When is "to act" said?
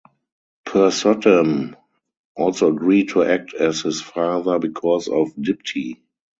3.09-3.53